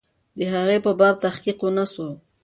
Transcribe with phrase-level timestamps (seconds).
[0.37, 2.07] د هغې په باب تحقیق ونسو.